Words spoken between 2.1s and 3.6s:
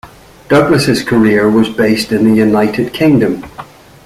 in the United Kingdom.